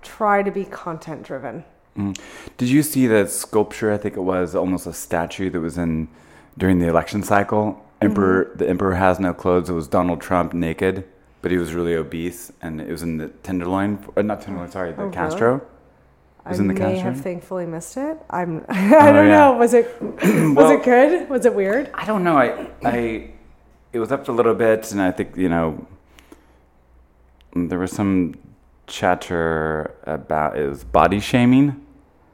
[0.01, 1.63] try to be content driven.
[1.97, 2.17] Mm.
[2.57, 3.91] Did you see that sculpture?
[3.91, 6.07] I think it was almost a statue that was in
[6.57, 7.82] during the election cycle.
[8.03, 8.57] Emperor, mm-hmm.
[8.57, 9.69] the emperor has no clothes.
[9.69, 11.05] It was Donald Trump naked,
[11.41, 14.71] but he was really obese, and it was in the Tenderloin, uh, not Tenderloin.
[14.71, 15.51] Sorry, the oh, Castro.
[15.53, 15.65] Really?
[16.45, 17.11] Was I in the may Castro?
[17.11, 18.17] have thankfully missed it.
[18.29, 18.65] I'm.
[18.69, 19.37] I don't oh, yeah.
[19.37, 19.53] know.
[19.53, 20.01] Was it?
[20.01, 21.29] was well, it good?
[21.29, 21.89] Was it weird?
[21.93, 22.37] I don't know.
[22.37, 22.69] I.
[22.83, 23.29] I.
[23.93, 25.87] It was up a little bit, and I think you know.
[27.55, 28.33] There was some
[28.87, 31.82] chatter about is body shaming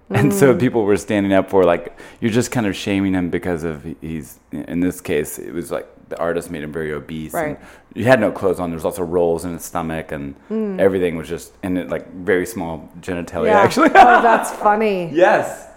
[0.10, 0.60] and so mm.
[0.60, 4.40] people were standing up for like you're just kind of shaming him because of he's
[4.52, 7.60] in this case it was like the artist made him very obese right
[7.94, 10.80] he had no clothes on there was also rolls in his stomach and mm.
[10.80, 13.60] everything was just in it like very small genitalia yeah.
[13.60, 13.92] actually oh
[14.22, 15.68] that's funny yes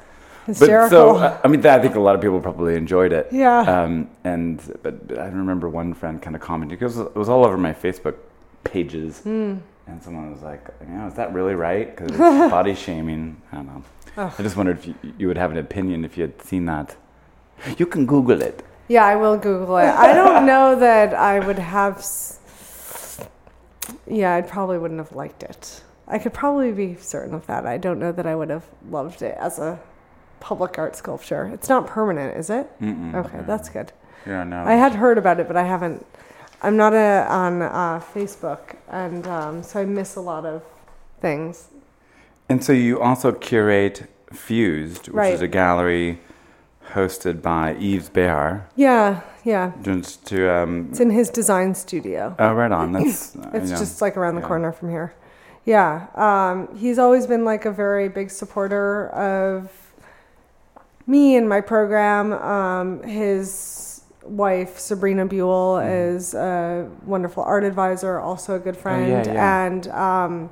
[0.47, 1.15] Hysterical.
[1.15, 3.29] But so I mean, I think a lot of people probably enjoyed it.
[3.31, 3.61] Yeah.
[3.61, 7.45] Um, and but, but I remember one friend kind of commenting because it was all
[7.45, 8.17] over my Facebook
[8.65, 9.61] pages, mm.
[9.93, 11.95] And someone was like, "You know, is that really right?
[11.95, 12.17] Because
[12.51, 13.83] body shaming." I don't know.
[14.17, 14.35] Oh.
[14.39, 16.97] I just wondered if you, you would have an opinion if you had seen that.
[17.79, 18.65] You can Google it.
[18.89, 19.85] Yeah, I will Google it.
[19.89, 21.99] I don't know that I would have.
[21.99, 22.39] S-
[24.07, 25.83] yeah, I probably wouldn't have liked it.
[26.09, 27.67] I could probably be certain of that.
[27.67, 29.79] I don't know that I would have loved it as a
[30.41, 31.51] public art sculpture.
[31.55, 32.67] It's not permanent, is it?
[32.81, 33.43] Mm-mm, okay, yeah.
[33.43, 33.93] that's good.
[34.27, 34.65] Yeah, no.
[34.65, 36.05] I had heard about it, but I haven't.
[36.63, 40.63] I'm not a, on uh, Facebook, and um, so I miss a lot of
[41.21, 41.69] things.
[42.49, 45.35] And so you also curate Fused, which right.
[45.35, 46.21] is a gallery
[46.93, 48.65] hosted by Yves Béhar.
[48.77, 49.73] Yeah, yeah.
[49.83, 52.35] Just to um, it's in his design studio.
[52.39, 52.93] Oh, right on.
[52.93, 54.49] That's it's just like around the yeah.
[54.49, 55.15] corner from here.
[55.65, 59.71] Yeah, um, he's always been like a very big supporter of
[61.07, 62.33] me and my program.
[62.33, 63.92] Um, his
[64.25, 66.15] wife Sabrina Buell mm.
[66.15, 69.67] is a wonderful art advisor, also a good friend, oh, yeah, yeah.
[69.67, 70.51] and um,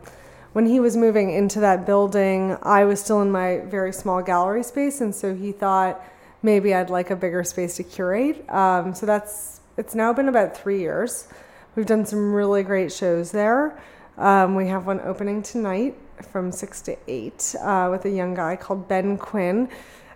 [0.52, 4.64] when he was moving into that building, I was still in my very small gallery
[4.64, 6.02] space, and so he thought
[6.42, 8.48] maybe I'd like a bigger space to curate.
[8.50, 11.28] Um, so that's it's now been about three years.
[11.76, 13.80] We've done some really great shows there.
[14.18, 15.96] Um, we have one opening tonight
[16.30, 19.68] from six to eight uh, with a young guy called Ben Quinn.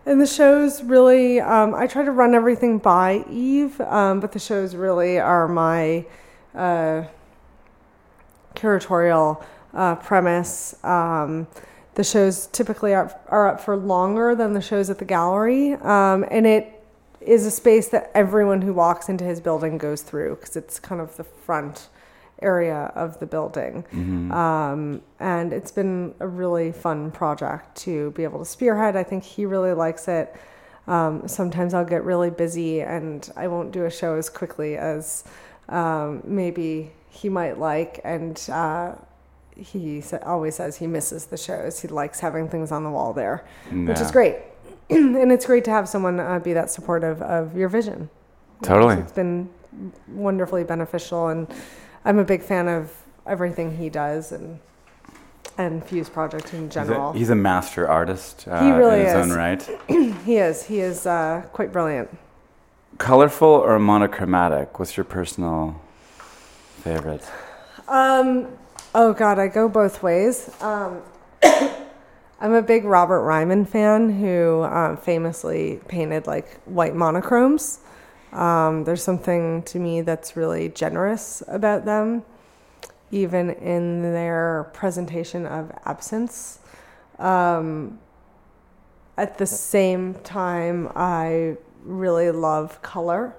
[0.06, 4.38] And the shows really, um, I try to run everything by Yves, um, but the
[4.38, 6.04] shows really are my
[6.54, 7.04] uh,
[8.54, 10.76] curatorial uh, premise.
[10.84, 11.46] Um,
[11.94, 16.26] the shows typically are, are up for longer than the shows at the gallery, um,
[16.30, 16.84] and it
[17.22, 21.00] is a space that everyone who walks into his building goes through because it's kind
[21.00, 21.88] of the front
[22.44, 23.84] area of the building.
[23.92, 24.32] Mm-hmm.
[24.32, 28.96] Um, and it's been a really fun project to be able to spearhead.
[28.96, 30.34] I think he really likes it.
[30.86, 35.24] Um, sometimes I'll get really busy and I won't do a show as quickly as
[35.68, 38.00] um, maybe he might like.
[38.04, 38.96] And uh,
[39.56, 41.80] he always says he misses the shows.
[41.80, 43.88] He likes having things on the wall there, yeah.
[43.88, 44.36] which is great.
[44.90, 48.10] and it's great to have someone uh, be that supportive of your vision.
[48.62, 48.96] Totally.
[48.96, 49.48] It's been
[50.08, 51.46] wonderfully beneficial, and
[52.04, 52.92] I'm a big fan of
[53.26, 54.60] everything he does and
[55.56, 57.12] and Fuse Project in general.
[57.12, 58.48] He's a, he's a master artist.
[58.48, 59.30] Uh, he really in his is.
[59.30, 59.70] own right.
[60.24, 60.64] he is.
[60.64, 62.16] He is uh, quite brilliant.
[62.98, 64.78] Colorful or monochromatic?
[64.80, 65.80] What's your personal
[66.82, 67.22] favorite?
[67.86, 68.48] Um,
[68.96, 70.48] Oh God, I go both ways.
[70.62, 71.02] Um,
[71.42, 77.80] I'm a big Robert Ryman fan who um, famously painted like white monochromes.
[78.34, 82.24] Um, there's something to me that's really generous about them.
[83.10, 86.58] even in their presentation of absence.
[87.18, 87.98] Um,
[89.16, 93.36] at the same time, I really love color,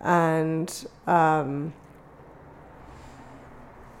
[0.00, 1.72] and um,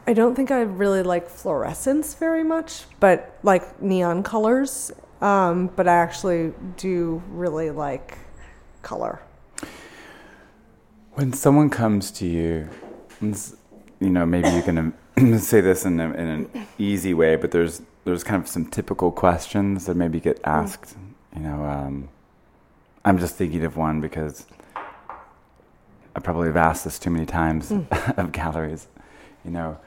[0.06, 4.90] I don't think I really like fluorescence very much, but like neon colors.
[5.20, 8.18] Um, but I actually do really like
[8.82, 9.20] color.
[11.14, 12.68] When someone comes to you,
[13.20, 14.78] you know, maybe you can
[15.16, 18.66] um, say this in, a, in an easy way, but there's there's kind of some
[18.66, 20.96] typical questions that maybe get asked.
[21.34, 22.08] You know, um,
[23.04, 24.46] I'm just thinking of one because
[26.16, 27.72] I probably have asked this too many times
[28.16, 28.88] of galleries.
[29.44, 29.78] You know,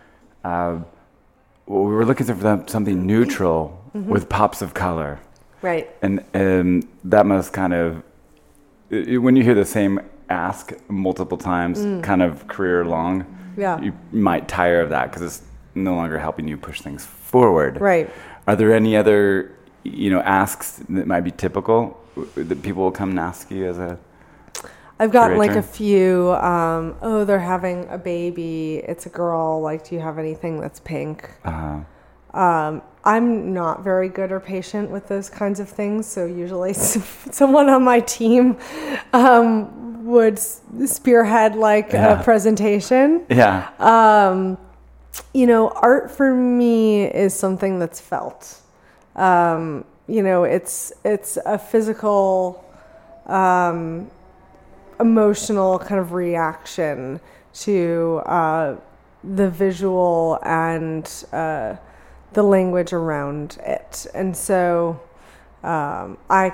[0.44, 0.80] uh,
[1.66, 5.20] well, we were looking for something neutral with pops of color
[5.62, 5.90] Right.
[6.04, 8.04] and and that must kind of
[8.90, 13.26] when you hear the same ask multiple times kind of career long
[13.58, 13.80] Yeah.
[13.82, 15.42] you might tire of that because it's
[15.76, 18.10] no longer helping you push things forward Right.
[18.48, 19.52] are there any other
[19.84, 22.00] you know asks that might be typical
[22.36, 23.98] that people will come and ask you as a
[25.00, 26.32] I've gotten like a few.
[26.32, 28.78] Um, oh, they're having a baby.
[28.78, 29.62] It's a girl.
[29.62, 31.30] Like, do you have anything that's pink?
[31.46, 31.82] uh,
[32.34, 36.08] Um, I'm not very good or patient with those kinds of things.
[36.08, 36.74] So usually,
[37.42, 38.58] someone on my team
[39.14, 42.20] um, would spearhead like Yeah.
[42.20, 43.26] a presentation.
[43.30, 44.58] yeah Um,
[45.34, 48.62] you know, art for me is something that's felt.
[49.16, 52.64] Um, you know, it's it's a physical,
[53.26, 54.10] um,
[55.00, 57.20] emotional kind of reaction
[57.66, 58.76] to uh,
[59.24, 61.76] the visual and uh,
[62.34, 65.00] the language around it, and so
[65.64, 66.54] um, I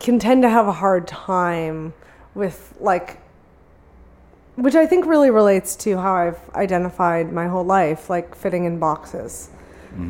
[0.00, 1.92] can tend to have a hard time
[2.34, 3.20] with like
[4.56, 8.78] which I think really relates to how I've identified my whole life, like fitting in
[8.78, 9.50] boxes.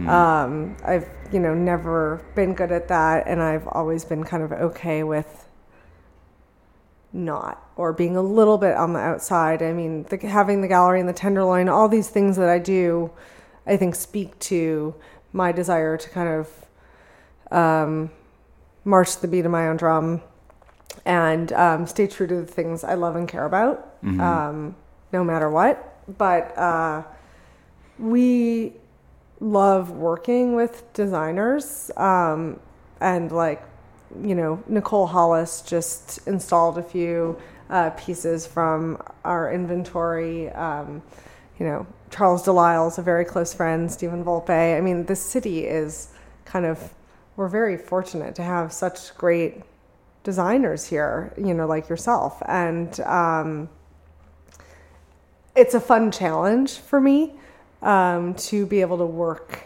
[0.08, 4.52] Um, I've, you know, never been good at that, and I've always been kind of
[4.52, 5.48] okay with
[7.12, 9.62] not or being a little bit on the outside.
[9.62, 13.10] I mean, the, having the gallery and the tenderloin, all these things that I do,
[13.66, 14.94] I think speak to
[15.32, 18.10] my desire to kind of um,
[18.84, 20.22] march the beat of my own drum
[21.04, 24.76] and um, stay true to the things I love and care about, um,
[25.12, 25.98] no matter what.
[26.18, 27.02] But uh,
[27.98, 28.72] we
[29.40, 32.60] love working with designers, um,
[33.00, 33.62] and like,
[34.22, 37.36] you know, Nicole Hollis just installed a few
[37.70, 40.50] uh, pieces from our inventory.
[40.50, 41.02] Um,
[41.58, 44.76] you know, Charles de Lisle is a very close friend, Steven Volpe.
[44.76, 46.08] I mean, the city is
[46.44, 46.94] kind of,
[47.36, 49.62] we're very fortunate to have such great
[50.24, 52.42] designers here, you know, like yourself.
[52.46, 53.68] And um,
[55.54, 57.34] it's a fun challenge for me
[57.82, 59.64] um, to be able to work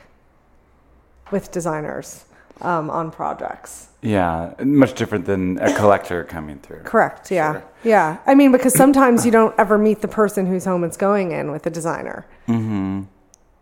[1.30, 2.24] with designers
[2.60, 3.88] um, on projects.
[4.02, 7.30] yeah much different than a collector coming through Correct.
[7.30, 7.52] Yeah.
[7.52, 7.64] Sure.
[7.84, 8.18] Yeah.
[8.26, 11.50] I mean, because sometimes you don't ever meet the person whose home it's going in
[11.52, 12.26] with a designer.
[12.48, 13.02] mm-hmm.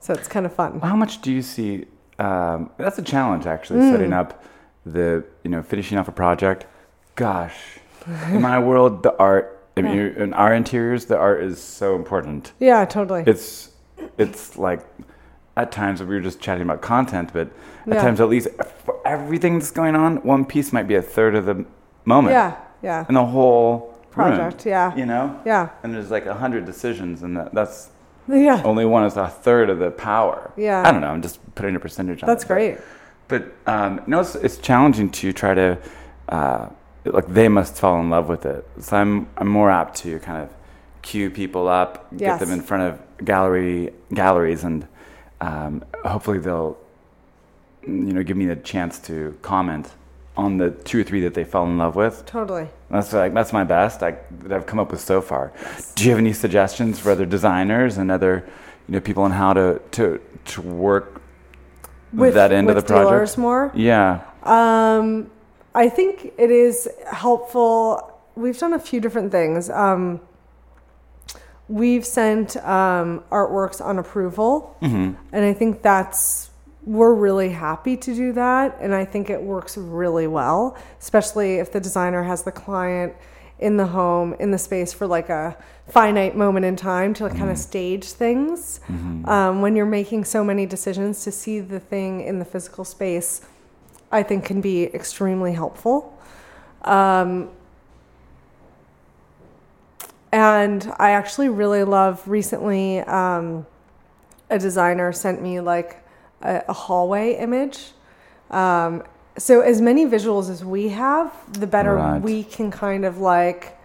[0.00, 0.80] So it's kind of fun.
[0.80, 1.86] How much do you see?
[2.18, 3.90] Um, that's a challenge, actually, Hmm.
[3.92, 4.44] setting up
[4.86, 6.64] the you know finishing off a project.
[7.16, 7.56] Gosh,
[8.30, 9.52] in my world, the art.
[9.76, 10.22] I mean, Yeah.
[10.24, 12.52] in our interiors, the art is so important.
[12.60, 13.24] Yeah, totally.
[13.26, 13.70] It's
[14.18, 14.80] it's like
[15.56, 17.48] at times we were just chatting about content, but
[17.86, 18.02] at Yeah.
[18.02, 18.48] times at least
[18.84, 21.64] for everything that's going on, one piece might be a third of the
[22.04, 22.32] moment.
[22.34, 22.52] yeah.
[22.82, 23.04] Yeah.
[23.08, 24.66] And the whole room, Project.
[24.66, 24.94] Yeah.
[24.94, 25.34] You know.
[25.44, 25.70] Yeah.
[25.82, 27.88] And there's like a hundred decisions, and that, that's
[28.28, 28.60] Yeah.
[28.64, 30.50] only one is a third of the power.
[30.56, 30.82] Yeah.
[30.86, 31.08] I don't know.
[31.10, 32.78] I'm just putting a percentage on That's it, great.
[33.28, 35.78] But um, no, it's, it's challenging to try to
[36.28, 36.66] uh,
[37.12, 38.66] like they must fall in love with it.
[38.80, 40.50] So I'm I'm more apt to kind of
[41.02, 42.40] cue people up, get Yes.
[42.40, 44.86] them in front of gallery galleries, and
[45.40, 46.76] um, hopefully they'll
[47.82, 49.92] you know give me the chance to comment
[50.36, 52.24] on the two or three that they fell in love with.
[52.26, 52.68] Totally.
[52.90, 55.52] That's like that's my best I, that I've come up with so far.
[55.94, 58.44] Do you have any suggestions for other designers and other
[58.88, 61.20] you know people on how to to to work
[62.12, 63.38] With that end with of the project?
[63.38, 63.70] more.
[63.74, 64.22] Yeah.
[64.42, 65.30] Um,
[65.76, 68.18] I think it is helpful.
[68.34, 69.68] We've done a few different things.
[69.68, 70.20] Um,
[71.68, 76.50] we've sent um, artworks on approval, hmm and I think that's
[76.84, 81.72] we're really happy to do that, and I think it works really well, especially if
[81.72, 83.12] the designer has the client
[83.58, 85.56] in the home in the space for like a
[85.88, 88.80] finite moment in time to like kind of stage things.
[89.28, 93.40] Um, when you're making so many decisions, to see the thing in the physical space,
[94.16, 96.18] I think can be extremely helpful.
[96.82, 97.50] Um,
[100.32, 103.00] and I actually really love recently.
[103.00, 103.66] Um,
[104.48, 106.02] a designer sent me like
[106.40, 107.90] a, a hallway image.
[108.50, 109.02] Um,
[109.36, 112.22] so as many visuals as we have, the better Right.
[112.22, 113.76] we can kind of like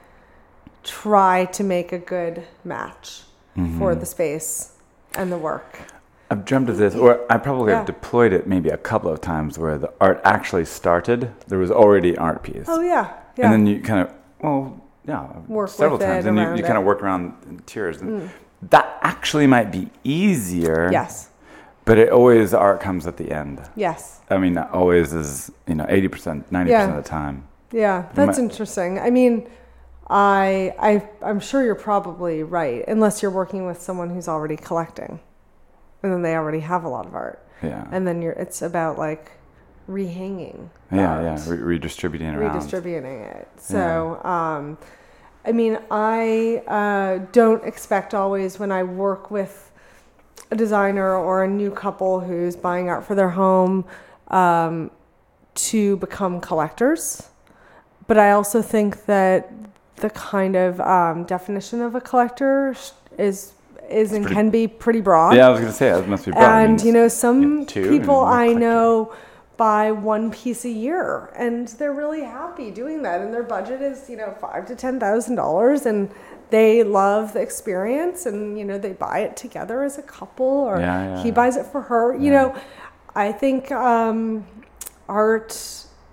[0.84, 3.24] try to make a good match
[3.58, 3.80] Mm-hmm.
[3.80, 4.72] for the space
[5.14, 5.78] and the work.
[6.32, 7.80] I've dreamt of this, or I probably Yeah.
[7.80, 11.30] have deployed it maybe a couple of times where the art actually started.
[11.48, 12.66] There was already an art piece.
[12.70, 13.46] Oh yeah, yeah.
[13.46, 16.26] And then you kind of, well, yeah, Work several times.
[16.26, 16.64] And you, you.
[16.64, 16.66] Mm.
[16.66, 18.02] kind of work around interiors.
[18.02, 18.30] And
[18.70, 20.90] That actually might be easier.
[20.92, 21.30] yes,
[21.84, 23.60] But it always, art comes at the end.
[23.76, 24.22] yes.
[24.30, 26.90] I mean, always is, you know, 80%, 90% Yeah.
[26.90, 27.44] of the time.
[27.72, 29.00] Yeah, that's might- interesting.
[29.00, 29.48] I mean,
[30.10, 35.20] I I I'm sure you're probably right, unless you're working with someone who's already collecting,
[36.04, 37.88] and then they already have a lot of art, Yeah.
[37.92, 39.32] and then you're it's about like
[39.90, 40.70] rehanging.
[40.92, 41.50] yeah, art, yeah.
[41.50, 42.54] Re- redistributing around.
[42.56, 43.48] redistributing it.
[43.58, 44.78] So, um,
[45.46, 49.72] I mean, I uh, don't expect always when I work with
[50.52, 53.86] a designer or a new couple who's buying art for their home
[54.28, 54.92] um,
[55.56, 57.28] to become collectors.
[58.08, 59.52] But I also think that
[59.98, 62.92] the kind of um, definition of a collector sh-
[63.92, 65.36] is is and pretty- can be pretty broad.
[65.36, 66.44] Yeah, I was going to say, it must be broad.
[66.44, 69.14] And you know, some two people I know
[69.58, 73.22] buy one piece a year, and they're really happy doing that.
[73.22, 76.10] And their budget is you know five to ten thousand dollars, and
[76.50, 80.80] they love the experience, and you know they buy it together as a couple, or
[80.80, 81.24] Yeah, yeah.
[81.24, 82.16] he buys it for her.
[82.16, 82.56] You know,
[83.16, 84.46] I think um,
[85.08, 85.52] art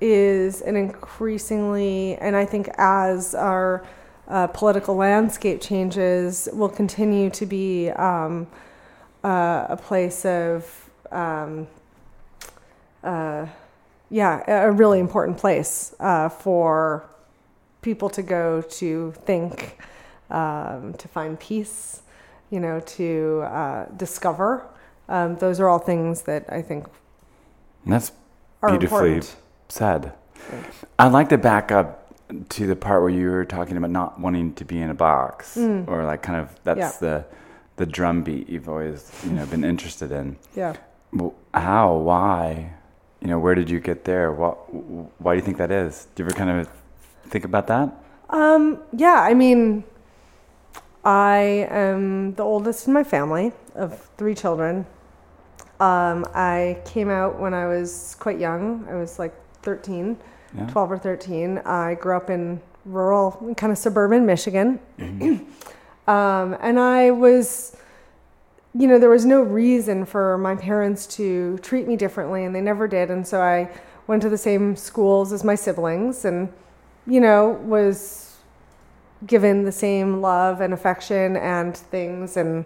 [0.01, 3.85] is an increasingly, and I think as our
[4.29, 8.47] uh, political landscape changes, will continue to be um,
[9.25, 11.67] uh, a place of, um,
[13.03, 13.47] uh,
[14.11, 17.09] yeah, a really important place uh, for
[17.81, 19.79] people to go to think,
[20.31, 22.03] um, to find peace,
[22.51, 24.67] you know, to uh, discover.
[25.09, 26.87] Um, those are all things that I think
[27.87, 28.13] That's
[28.63, 29.37] are Beautifully important.
[29.71, 30.13] said.
[30.99, 31.98] I'd like to back up
[32.51, 35.57] to the part where you were talking about not wanting to be in a box,
[35.57, 37.03] or like kind of that's Mm.
[37.03, 37.09] Yeah.
[37.09, 37.25] the
[37.77, 40.37] the drum beat you've always you know been interested in.
[40.57, 40.75] Yeah.
[41.13, 41.95] Well, How?
[41.95, 42.73] Why?
[43.21, 44.31] You know, where did you get there?
[44.33, 44.55] What?
[45.23, 46.07] Why do you think that is?
[46.15, 46.69] Do you ever kind of
[47.29, 47.91] think about that?
[48.31, 49.85] Um, yeah, I mean,
[51.05, 54.87] I am the oldest in my family of three children.
[55.81, 58.87] Um, I came out when I was quite young.
[58.91, 60.17] I was like 13,
[60.57, 60.67] Yeah.
[60.67, 61.59] 12 or 13.
[61.59, 64.81] I grew up in rural, kind of suburban Michigan.
[66.07, 67.77] um, and I was,
[68.75, 72.61] you know, there was no reason for my parents to treat me differently, and they
[72.61, 73.11] never did.
[73.11, 73.71] And so I
[74.07, 76.51] went to the same schools as my siblings and,
[77.07, 78.37] you know, was
[79.27, 82.65] given the same love and affection and things and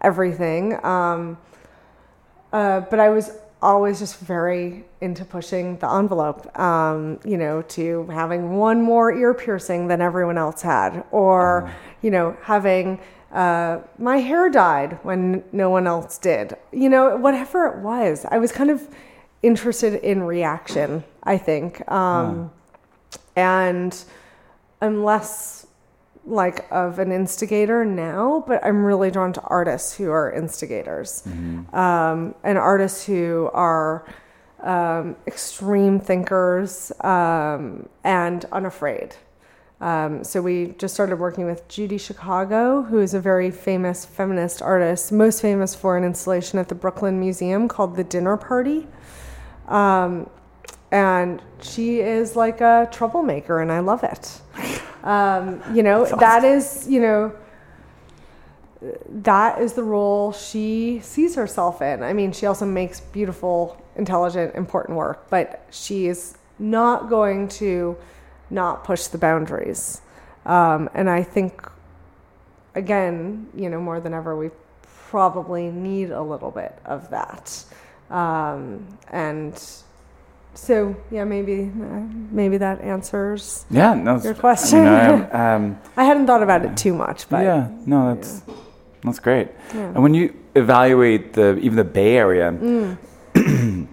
[0.00, 0.82] everything.
[0.84, 1.36] Um,
[2.52, 8.06] uh, but I was always just very into pushing the envelope, um, you know, to
[8.06, 11.70] having one more ear piercing than everyone else had, or,
[12.02, 12.98] you know, having
[13.32, 16.56] uh, my hair dyed when no one else did.
[16.72, 18.88] You know, whatever it was, I was kind of
[19.42, 21.88] interested in reaction, I think.
[21.90, 22.50] Um,
[23.36, 24.04] And
[24.82, 25.59] I'm less
[26.26, 31.22] like of an instigator now, but I'm really drawn to artists who are instigators
[31.72, 34.06] um, and artists who are
[34.60, 39.16] um, extreme thinkers um, and unafraid.
[39.80, 44.60] Um, so we just started working with Judy Chicago, who is a very famous feminist
[44.60, 48.86] artist, most famous for an installation at the Brooklyn Museum called The Dinner Party.
[49.68, 50.28] Um,
[50.92, 54.42] and she is like a troublemaker, and I love it.
[55.02, 57.32] Um, you know, that is, you know,
[59.08, 62.02] that is the role she sees herself in.
[62.02, 67.96] I mean, she also makes beautiful, intelligent, important work, but she is not going to
[68.50, 70.00] not push the boundaries.
[70.46, 71.68] Um, and I think,
[72.74, 74.50] again, you know, more than ever, we
[75.10, 77.64] probably need a little bit of that.
[78.10, 79.62] Um, and
[80.60, 82.00] so, yeah, maybe uh,
[82.30, 83.64] maybe that answers.
[83.70, 84.16] Yeah, no.
[84.16, 84.78] Your I mean, question.
[84.86, 88.42] I, um, I hadn't thought about it too much, but yeah, no, that's
[89.02, 89.48] that's great.
[89.74, 89.86] Yeah.
[89.94, 92.98] And when you evaluate the even the Bay Area, Mm.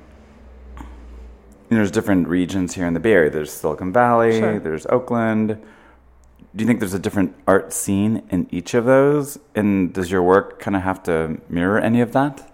[1.70, 3.30] there's different regions here in the Bay Area.
[3.30, 4.60] There's Silicon Valley, Sure.
[4.60, 5.58] there's Oakland.
[6.56, 9.38] Do you think there's a different art scene in each of those?
[9.56, 12.52] And does your work kind of have to mirror any of that?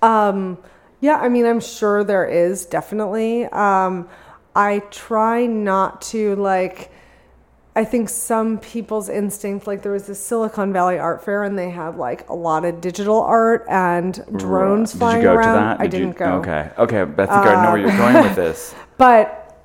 [0.00, 0.58] Um,
[1.02, 3.44] yeah, I mean, I'm sure there is definitely.
[3.46, 4.08] Um,
[4.56, 6.90] I try not to like
[7.74, 11.70] I think some people's instinct, like there was this Silicon Valley art fair, and they
[11.70, 15.54] had like a lot of digital art and drones Did flying you go around.
[15.54, 15.80] to that?
[15.80, 16.24] I Did you- didn't go.
[16.26, 16.70] Uh, Okay.
[16.78, 17.00] Okay.
[17.00, 18.74] I think I know where you're going with this.
[18.98, 19.58] But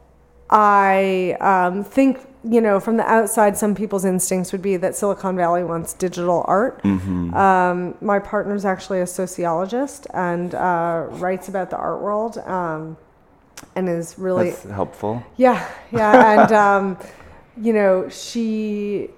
[0.49, 5.35] I um, think, you know, from the outside, some people's instincts would be that Silicon
[5.35, 6.81] Valley wants digital art.
[6.83, 7.33] Mm-hmm.
[7.33, 12.97] Um, my partner's actually a sociologist and uh, writes about the art world um,
[13.75, 14.51] and is really.
[14.51, 15.23] That's helpful.
[15.35, 16.41] Yeah, yeah.
[16.43, 16.97] And, um,
[17.59, 19.09] you know, she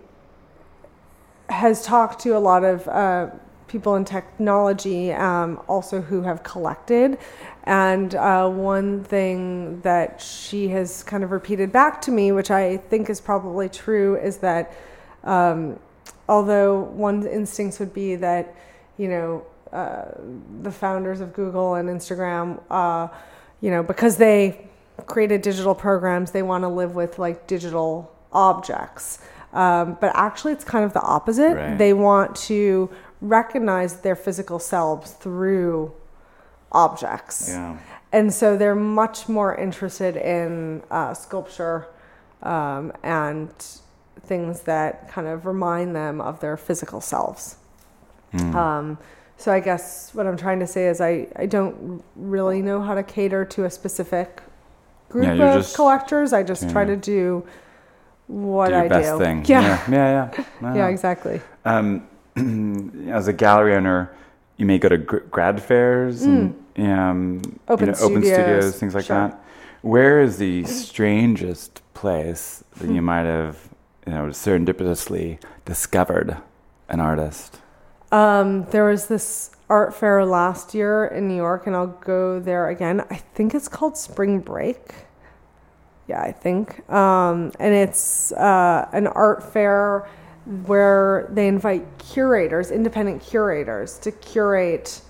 [1.49, 3.29] has talked to a lot of uh,
[3.69, 7.17] people in technology um, also who have collected.
[7.63, 12.77] And uh, one thing that she has kind of repeated back to me, which I
[12.77, 14.73] think is probably true, is that
[15.23, 15.79] um,
[16.27, 18.55] although one's instincts would be that,
[18.97, 20.05] you know, uh,
[20.63, 23.07] the founders of Google and Instagram, uh,
[23.61, 24.67] you know, because they
[25.05, 29.19] created digital programs, they want to live with like digital objects.
[29.53, 31.55] Um, but actually, it's kind of the opposite.
[31.55, 31.77] Right.
[31.77, 32.89] They want to
[33.21, 35.93] recognize their physical selves through
[36.71, 37.49] objects.
[37.49, 37.77] Yeah.
[38.11, 41.87] And so they're much more interested in uh, sculpture
[42.41, 43.49] um, and
[44.21, 47.57] things that kind of remind them of their physical selves.
[48.31, 48.55] Hmm.
[48.55, 48.97] Um,
[49.37, 52.93] so I guess what I'm trying to say is I, I don't really know how
[52.95, 54.41] to cater to a specific
[55.09, 56.33] group Yeah, of just- collectors.
[56.33, 57.45] I just try to do
[58.27, 59.19] what Do I best do.
[59.23, 59.45] thing.
[59.45, 59.61] Yeah.
[59.61, 59.89] Yeah.
[59.89, 60.43] Yeah.
[60.61, 60.73] Yeah.
[60.75, 61.41] Yeah, exactly.
[61.65, 62.07] Um,
[63.09, 64.11] as a gallery owner,
[64.57, 67.57] you may go to gr- grad fairs and um, Mm.
[67.67, 69.17] Open you know, open studios, studios, things like sure.
[69.17, 69.43] that.
[69.81, 72.95] Where is the strangest place that Hmm.
[72.95, 73.57] you might have,
[74.05, 76.37] you know, serendipitously discovered
[76.87, 77.59] an artist?
[78.11, 82.69] Um, there was this art fair last year in New York, and I'll go there
[82.69, 83.01] again.
[83.09, 84.93] I think it's called Spring Break.
[86.07, 86.89] Yeah, I think.
[86.89, 90.07] Um, and it's uh, an art fair
[90.49, 95.01] where they invite curators, independent curators, to curate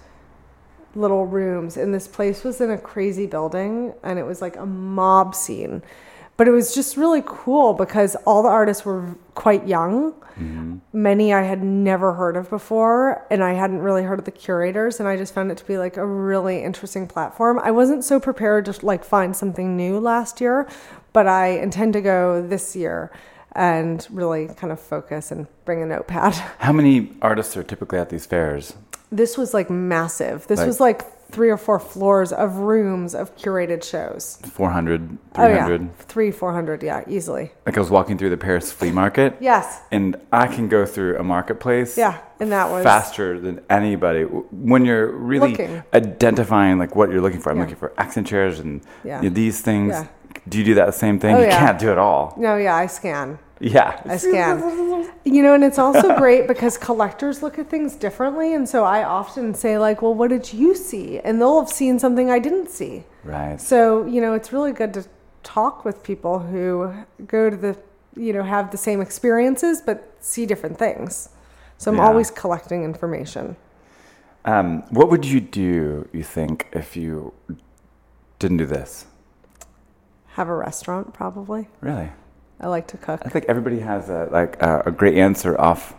[0.95, 1.77] little rooms.
[1.77, 5.81] And this place was in a crazy building, and it was like a mob scene.
[6.35, 10.11] But it was just really cool because all the artists were quite young.
[10.37, 10.77] Mm-hmm.
[10.91, 14.99] Many I had never heard of before, and I hadn't really heard of the curators.
[14.99, 17.59] And I just found it to be like a really interesting platform.
[17.59, 20.67] I wasn't so prepared to like find something new last year,
[21.13, 23.11] but I intend to go this year
[23.59, 26.33] and really kind of focus and bring a notepad.
[26.59, 28.73] How many artists are typically at these fairs?
[29.11, 30.47] This was like massive.
[30.47, 31.01] This Like- was like
[31.31, 34.39] three or four floors of rooms of curated shows.
[34.51, 35.81] 400, Oh 300?
[35.81, 37.51] yeah, three, four hundred, yeah, easily.
[37.67, 39.35] Like I was walking through the Paris flea market.
[39.39, 44.23] Yes, And I can go through a marketplace yeah, and that was faster than anybody
[44.23, 45.83] when you're really Looking.
[45.93, 47.51] identifying like what you're looking for.
[47.51, 47.63] I'm Yeah.
[47.63, 49.21] looking for accent chairs and Yeah.
[49.21, 49.95] you know, these things.
[50.47, 51.35] Do you do that same thing?
[51.35, 52.33] Oh, you can't do it all.
[52.37, 53.37] No, yeah, I scan.
[53.59, 54.01] Yeah.
[54.05, 55.11] I scan.
[55.25, 58.53] You know, and it's also great because collectors look at things differently.
[58.53, 61.19] And so I often say, like, well, what did you see?
[61.19, 63.03] And they'll have seen something I didn't see.
[63.23, 63.59] Right.
[63.59, 65.05] So, you know, it's really good to
[65.43, 66.93] talk with people who
[67.27, 67.77] go to the,
[68.15, 71.29] you know, have the same experiences but see different things.
[71.77, 72.07] So I'm Yeah.
[72.07, 73.55] always collecting information.
[74.45, 77.33] Um, what would you do, you think, if you
[78.39, 79.05] didn't do this?
[80.33, 81.67] Have a restaurant, probably.
[81.81, 82.11] Really?
[82.59, 83.21] I like to cook.
[83.25, 85.93] I think everybody has a, like a, a great answer off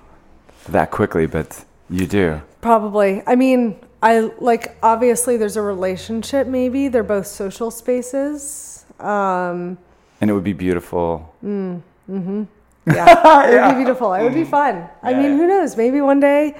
[0.68, 2.40] that quickly, but you do.
[2.60, 3.22] Probably.
[3.26, 6.88] I mean, I like obviously there's a relationship maybe.
[6.88, 8.84] They're both social spaces.
[8.98, 9.78] Um
[10.20, 11.34] And it would be beautiful.
[11.44, 12.42] Mm, hmm
[12.86, 13.48] yeah.
[13.48, 14.14] It would be beautiful.
[14.14, 14.88] It would be fun.
[15.02, 15.36] I mean, yeah.
[15.36, 15.76] who knows?
[15.76, 16.56] Maybe one day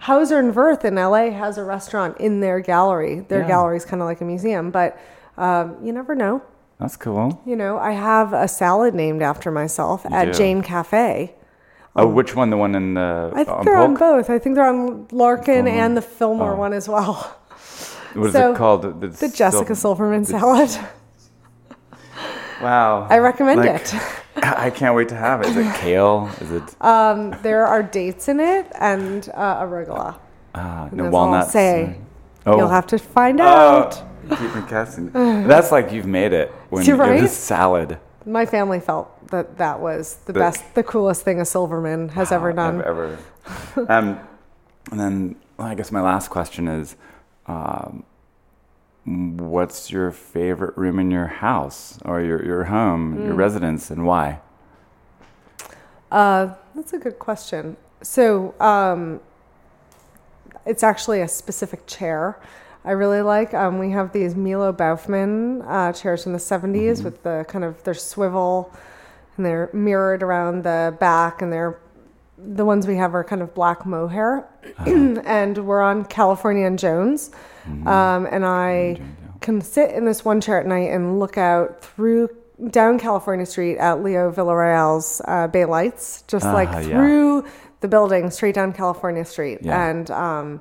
[0.00, 3.20] Hauser and Wirth in LA has a restaurant in their gallery.
[3.20, 3.48] Their Yeah.
[3.48, 4.98] gallery is kind of like a museum, but
[5.36, 6.42] um, you never know.
[6.82, 7.40] That's cool.
[7.46, 10.32] You know, I have a salad named after myself You at do.
[10.32, 11.32] Jane Cafe.
[11.94, 12.50] Oh, which one?
[12.50, 14.28] The one in the I think on they're on both.
[14.30, 15.72] I think they're on Larkin Fillmore.
[15.84, 16.56] and the Fillmore Oh.
[16.56, 17.36] one as well.
[18.14, 18.82] What is So, it called?
[19.00, 20.70] The, The Jessica Sil- Silverman salad.
[22.60, 23.06] Wow.
[23.10, 23.94] I recommend Like, it.
[24.42, 25.48] I can't wait to have it.
[25.48, 26.28] Is it kale?
[26.40, 30.18] Is it Um, there are dates in it and uh, arugula.
[30.54, 31.52] uh, And no all I'll walnuts?
[31.52, 31.96] say.
[32.44, 32.56] Oh.
[32.56, 34.02] You'll have to find Oh, out.
[34.28, 35.10] You keep me guessing.
[35.12, 37.20] That's like you've made it when You're right.
[37.20, 37.98] this salad.
[38.24, 42.30] My family felt that that was the The- best, the coolest thing a Silverman has
[42.30, 42.82] ever Wow, done.
[42.84, 43.18] Ever.
[43.76, 43.92] ever.
[43.92, 44.20] um,
[44.90, 46.96] and then well, I guess my last question is,
[47.46, 48.04] um,
[49.04, 53.24] what's your favorite room in your house or your your home, Mm.
[53.26, 54.40] your residence, and why?
[56.10, 57.76] Uh, that's a good question.
[58.02, 59.20] So, um,
[60.66, 62.38] it's actually a specific chair
[62.84, 63.54] I really like.
[63.54, 67.04] Um, we have these Milo Baughman uh, chairs from the 70s Mm-hmm.
[67.04, 68.72] with the kind of their swivel
[69.36, 71.78] and they're mirrored around the back, and they're
[72.36, 74.46] the ones we have are kind of black mohair,
[74.86, 77.30] and we're on California and Jones,
[77.86, 79.00] um, and I
[79.40, 82.28] can sit in this one chair at night and look out through
[82.70, 86.88] down California Street at Leo Villarreal's uh, Bay Lights, just like Ah, yeah.
[86.98, 87.44] through
[87.80, 89.88] the building straight down California Street, Yeah.
[89.88, 90.60] and um,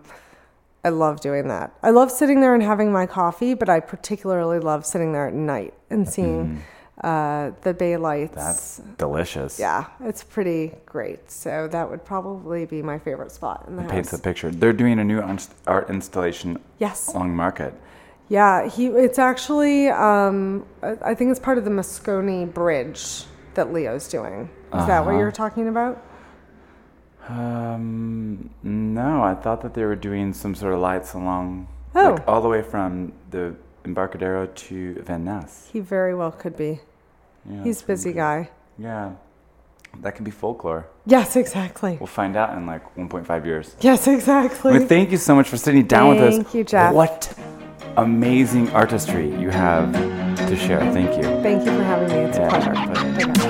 [0.84, 1.73] I love doing that.
[1.84, 5.34] I love sitting there and having my coffee, but I particularly love sitting there at
[5.34, 6.63] night and seeing
[7.03, 8.36] uh, the Bay Lights.
[8.36, 9.59] That's delicious.
[9.59, 11.29] yeah, it's pretty great.
[11.29, 14.19] So that would probably be my favorite spot in the It paints house.
[14.19, 14.49] a picture.
[14.49, 15.21] They're doing a new
[15.67, 17.13] art installation Yes.
[17.13, 17.73] along Market.
[18.27, 18.88] Yeah, he.
[18.88, 19.89] It's actually.
[19.89, 23.25] Um, I think it's part of the Moscone Bridge
[23.55, 24.49] that Leo's doing.
[24.73, 25.19] Is that what Uh-huh.
[25.19, 26.01] you're talking about?
[27.32, 32.11] Um, no, I thought that they were doing some sort of lights along, Oh.
[32.11, 33.55] like all the way from the
[33.86, 35.69] Embarcadero to Van Ness.
[35.71, 36.82] He very well could be.
[37.49, 38.49] Yeah, He's a busy guy.
[38.77, 39.11] Yeah,
[40.01, 40.88] that can be folklore.
[41.05, 41.97] Yes, exactly.
[41.99, 43.75] We'll find out in like 1.5 years.
[43.82, 44.77] Yes, exactly.
[44.77, 46.36] Well, thank you so much for sitting down with us.
[46.36, 46.93] Thank you, Jeff.
[46.93, 47.34] What
[47.97, 49.91] amazing artistry you have
[50.47, 50.79] to share.
[50.91, 51.23] Thank you.
[51.41, 52.15] Thank you for having me.
[52.25, 52.73] It's a pleasure.
[52.73, 53.47] pleasure.